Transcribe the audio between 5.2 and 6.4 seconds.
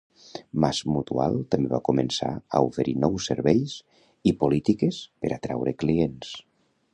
per atraure clients.